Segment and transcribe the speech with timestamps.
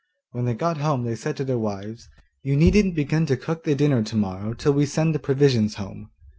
[0.31, 2.09] When they got home they said to their wives,
[2.41, 6.09] 'You needn't begin to cook the dinner to morrow till we send the provisions home.